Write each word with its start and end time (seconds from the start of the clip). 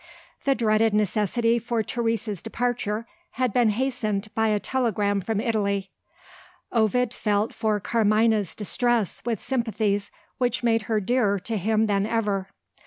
The 0.45 0.55
dreaded 0.55 0.95
necessity 0.95 1.59
for 1.59 1.83
Teresa's 1.83 2.41
departure 2.41 3.05
had 3.33 3.53
been 3.53 3.69
hastened 3.69 4.33
by 4.33 4.47
a 4.47 4.59
telegram 4.59 5.21
from 5.21 5.39
Italy: 5.39 5.91
Ovid 6.71 7.13
felt 7.13 7.53
for 7.53 7.79
Carmina's 7.79 8.55
distress 8.55 9.21
with 9.25 9.39
sympathies 9.39 10.09
which 10.39 10.63
made 10.63 10.81
her 10.89 10.99
dearer 10.99 11.37
to 11.41 11.55
him 11.55 11.85
than 11.85 12.07
ever. 12.07 12.49